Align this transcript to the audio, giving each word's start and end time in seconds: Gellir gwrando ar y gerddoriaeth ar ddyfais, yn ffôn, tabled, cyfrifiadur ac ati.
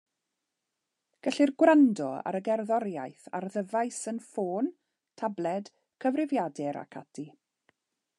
Gellir 1.25 1.51
gwrando 1.63 2.07
ar 2.31 2.37
y 2.39 2.41
gerddoriaeth 2.47 3.27
ar 3.41 3.47
ddyfais, 3.57 3.99
yn 4.13 4.23
ffôn, 4.29 4.71
tabled, 5.23 5.71
cyfrifiadur 6.07 6.81
ac 6.83 6.99
ati. 7.03 7.27